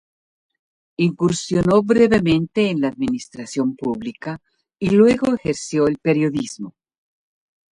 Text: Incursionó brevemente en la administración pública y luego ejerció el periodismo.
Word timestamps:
Incursionó 0.97 1.83
brevemente 1.83 2.71
en 2.71 2.81
la 2.81 2.87
administración 2.87 3.75
pública 3.75 4.41
y 4.79 4.89
luego 4.89 5.35
ejerció 5.35 5.85
el 5.87 5.99
periodismo. 5.99 6.73